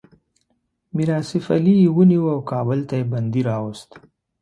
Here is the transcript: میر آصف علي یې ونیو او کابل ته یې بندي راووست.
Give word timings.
میر 0.95 1.09
آصف 1.19 1.45
علي 1.55 1.75
یې 1.83 1.89
ونیو 1.95 2.23
او 2.33 2.39
کابل 2.51 2.79
ته 2.87 2.93
یې 2.99 3.05
بندي 3.13 3.41
راووست. 3.47 3.89